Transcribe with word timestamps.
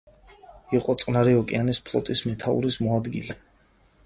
იყო 0.77 0.95
წყნარი 1.03 1.35
ოკეანის 1.41 1.83
ფლოტის 1.91 2.25
მეთაურის 2.31 2.79
მოადგილე. 2.87 3.39